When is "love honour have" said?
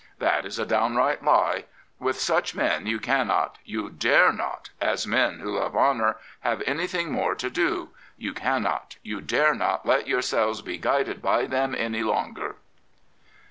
5.59-6.63